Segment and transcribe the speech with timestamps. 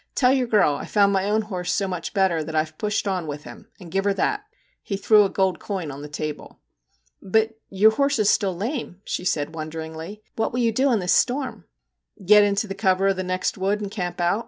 [0.15, 2.79] Tell your girl I Ve found my own horse so much better that I have
[2.79, 4.45] pushed on with him, and give her that/
[4.81, 6.59] He threw a gold coin on the table.'
[7.21, 10.97] But your horse is still lame/ she said won deringly.' What will you do in
[10.97, 11.65] this storm?'
[12.09, 14.39] * Get into the cover of the next wood and camp out.